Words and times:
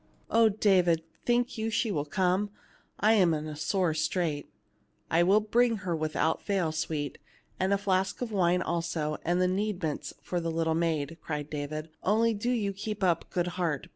Oh, 0.31 0.49
David, 0.49 1.03
think 1.25 1.59
you 1.59 1.69
she 1.69 1.91
will 1.91 2.05
come? 2.05 2.49
I 2.99 3.13
am 3.13 3.35
in 3.35 3.45
a 3.45 3.55
sore 3.55 3.93
strait." 3.93 4.49
"I 5.11 5.21
will 5.21 5.39
bring 5.41 5.77
her 5.85 5.95
without 5.95 6.41
fail, 6.41 6.71
sweet, 6.71 7.19
and 7.59 7.71
a 7.71 7.77
flask 7.77 8.19
of 8.19 8.31
wine 8.31 8.63
also, 8.63 9.17
and 9.23 9.39
needments 9.55 10.15
for 10.23 10.39
the 10.39 10.49
little 10.49 10.73
maid," 10.73 11.19
cried 11.21 11.51
David." 11.51 11.89
Only 12.03 12.33
do 12.33 12.49
you 12.49 12.73
keep 12.73 13.03
up 13.03 13.29
good 13.29 13.45
heart. 13.61 13.89